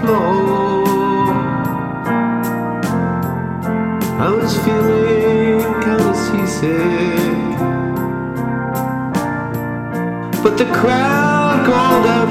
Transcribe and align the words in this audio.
floor. 0.00 0.84
I 4.18 4.30
was 4.38 4.52
feeling 4.64 5.60
kinda 5.84 6.14
seasick, 6.24 7.58
but 10.42 10.54
the 10.58 10.68
crowd 10.78 11.58
called 11.66 12.06
out. 12.06 12.25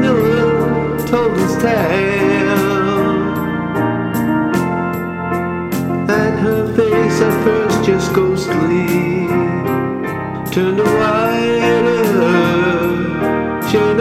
Miller 0.00 0.98
told 1.06 1.36
his 1.38 1.56
tale. 1.56 2.84
And 6.10 6.38
her 6.38 6.74
face 6.74 7.20
at 7.20 7.44
first 7.44 7.84
just 7.84 8.12
ghostly 8.12 8.86
turned 10.52 10.78
whiter, 10.78 12.04
showed 13.70 14.00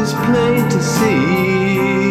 this 0.00 0.14
plain 0.14 0.66
to 0.70 0.82
see. 0.82 2.09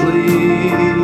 sleep. 0.00 0.97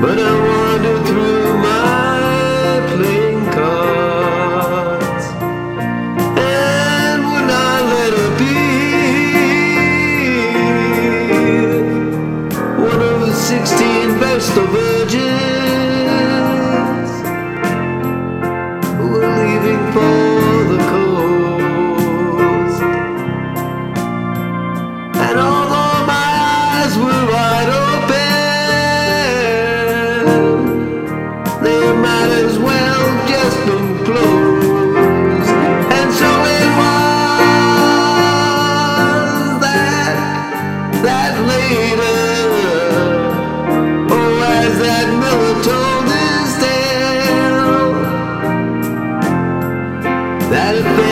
But 0.00 0.16
I'm. 0.20 0.37
good. 50.82 51.07